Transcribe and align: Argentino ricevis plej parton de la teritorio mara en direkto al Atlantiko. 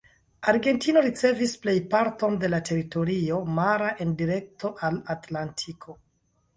Argentino 0.53 1.03
ricevis 1.07 1.53
plej 1.65 1.75
parton 1.91 2.39
de 2.45 2.51
la 2.55 2.61
teritorio 2.71 3.39
mara 3.61 3.95
en 4.07 4.19
direkto 4.25 4.77
al 4.91 5.03
Atlantiko. 5.19 6.01